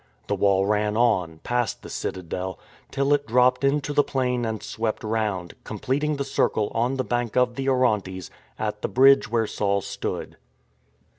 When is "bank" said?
7.03-7.37